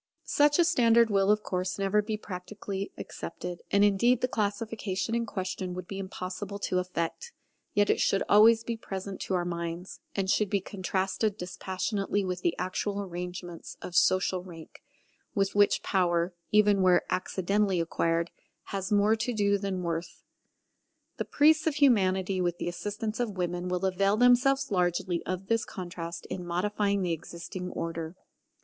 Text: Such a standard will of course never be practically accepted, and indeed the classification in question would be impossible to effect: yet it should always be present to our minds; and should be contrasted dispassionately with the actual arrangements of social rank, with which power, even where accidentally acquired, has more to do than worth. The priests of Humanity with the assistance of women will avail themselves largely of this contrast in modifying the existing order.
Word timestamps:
Such 0.25 0.57
a 0.57 0.63
standard 0.65 1.11
will 1.11 1.29
of 1.29 1.43
course 1.43 1.77
never 1.77 2.01
be 2.01 2.17
practically 2.17 2.91
accepted, 2.97 3.61
and 3.69 3.83
indeed 3.85 4.21
the 4.21 4.27
classification 4.27 5.13
in 5.13 5.27
question 5.27 5.75
would 5.75 5.87
be 5.87 5.99
impossible 5.99 6.57
to 6.57 6.79
effect: 6.79 7.33
yet 7.75 7.91
it 7.91 7.99
should 7.99 8.23
always 8.27 8.63
be 8.63 8.75
present 8.75 9.21
to 9.21 9.35
our 9.35 9.45
minds; 9.45 9.99
and 10.15 10.27
should 10.27 10.49
be 10.49 10.59
contrasted 10.59 11.37
dispassionately 11.37 12.25
with 12.25 12.41
the 12.41 12.57
actual 12.57 12.99
arrangements 12.99 13.77
of 13.79 13.95
social 13.95 14.41
rank, 14.41 14.81
with 15.35 15.53
which 15.53 15.83
power, 15.83 16.33
even 16.49 16.81
where 16.81 17.03
accidentally 17.13 17.79
acquired, 17.79 18.31
has 18.73 18.91
more 18.91 19.15
to 19.15 19.35
do 19.35 19.59
than 19.59 19.83
worth. 19.83 20.23
The 21.17 21.25
priests 21.25 21.67
of 21.67 21.75
Humanity 21.75 22.41
with 22.41 22.57
the 22.57 22.67
assistance 22.69 23.19
of 23.19 23.37
women 23.37 23.69
will 23.69 23.85
avail 23.85 24.17
themselves 24.17 24.71
largely 24.71 25.23
of 25.27 25.45
this 25.45 25.63
contrast 25.63 26.25
in 26.25 26.43
modifying 26.43 27.03
the 27.03 27.13
existing 27.13 27.69
order. 27.69 28.15